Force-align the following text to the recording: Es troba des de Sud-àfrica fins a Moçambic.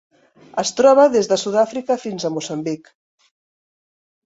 Es 0.63 0.71
troba 0.79 1.05
des 1.17 1.29
de 1.33 1.39
Sud-àfrica 1.43 2.01
fins 2.07 2.29
a 2.31 2.35
Moçambic. 2.41 2.95